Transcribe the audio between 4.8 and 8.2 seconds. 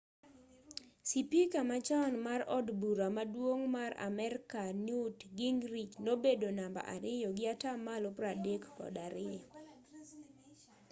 newt gingrich nobedo namba ariyo gi atamalo